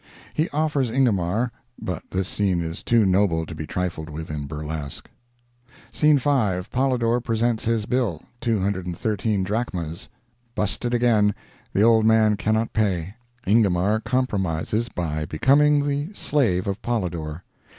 [0.33, 5.07] He offers Ingomar—but this scene is too noble to be trifled with in burlesque.
[5.91, 10.09] Scene 5.—Polydor presents his bill—213 drachmas.
[10.55, 13.13] Busted again—the old man cannot pay.
[13.45, 17.43] Ingomar compromises by becoming the slave of Polydor.